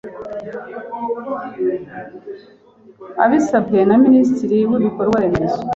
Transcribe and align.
Abisabwe 3.23 3.79
na 3.87 3.95
Minisitiri 4.05 4.57
w 4.69 4.73
Ibikorwa 4.79 5.17
Remezo 5.23 5.59